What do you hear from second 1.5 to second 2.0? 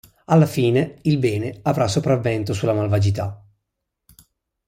avrà il